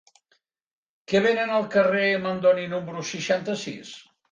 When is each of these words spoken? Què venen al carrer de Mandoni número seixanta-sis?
Què 1.13 1.21
venen 1.25 1.53
al 1.59 1.67
carrer 1.77 2.07
de 2.15 2.23
Mandoni 2.25 2.67
número 2.73 3.07
seixanta-sis? 3.13 3.97